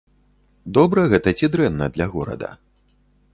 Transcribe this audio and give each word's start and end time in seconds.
Добра 0.77 1.03
гэта 1.11 1.33
ці 1.41 1.51
дрэнна 1.57 1.91
для 1.99 2.09
горада? 2.15 2.49